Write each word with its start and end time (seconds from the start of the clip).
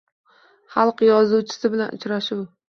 Xalq 0.75 1.03
yozuvchisi 1.09 1.73
bilan 1.75 1.93
uchrashuvng 1.99 2.51